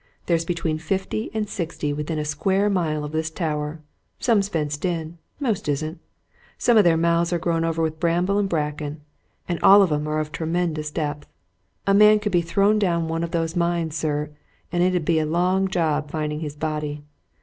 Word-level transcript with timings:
"There's 0.25 0.45
between 0.45 0.79
fifty 0.79 1.29
and 1.31 1.47
sixty 1.47 1.93
within 1.93 2.17
a 2.17 2.25
square 2.25 2.71
mile 2.71 3.03
of 3.03 3.11
this 3.11 3.29
tower. 3.29 3.83
Some's 4.19 4.49
fenced 4.49 4.83
in 4.83 5.19
most 5.39 5.69
isn't. 5.69 5.99
Some 6.57 6.75
of 6.75 6.83
their 6.83 6.97
mouths 6.97 7.31
are 7.31 7.37
grown 7.37 7.63
over 7.63 7.83
with 7.83 7.99
bramble 7.99 8.39
and 8.39 8.49
bracken. 8.49 9.01
And 9.47 9.59
all 9.61 9.83
of 9.83 9.91
'em 9.91 10.07
are 10.09 10.19
of 10.19 10.31
tremendous 10.31 10.89
depth. 10.89 11.27
A 11.85 11.93
man 11.93 12.17
could 12.19 12.31
be 12.31 12.41
thrown 12.41 12.79
down 12.79 13.09
one 13.09 13.23
of 13.23 13.29
those 13.29 13.55
mines, 13.55 13.95
sir, 13.95 14.31
and 14.71 14.81
it 14.81 14.95
'ud 14.95 15.05
be 15.05 15.19
a 15.19 15.25
long 15.27 15.67
job 15.67 16.09
finding 16.09 16.39
his 16.39 16.55
body! 16.55 17.03